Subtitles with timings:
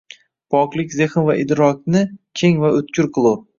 [0.55, 2.03] Poklik zehn va idrokingni
[2.43, 3.41] keng va o’tkur qilur